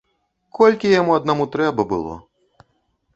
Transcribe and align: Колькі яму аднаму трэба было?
Колькі 0.59 0.93
яму 1.01 1.11
аднаму 1.19 1.45
трэба 1.57 1.81
было? 1.91 2.15